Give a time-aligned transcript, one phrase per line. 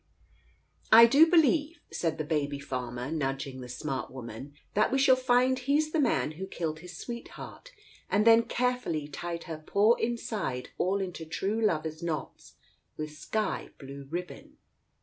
[0.91, 5.59] "I do believe," said the baby farmer, nudging the smart woman, "that we shall find
[5.59, 7.71] he's the man who killed his sweetheart
[8.09, 12.55] and then carefully tied her poor inside all into true lover's knots
[12.97, 14.57] with sky blue ribbon.